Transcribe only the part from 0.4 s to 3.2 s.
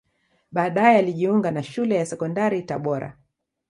Baadae alijiunga na Shule ya Sekondari Tabora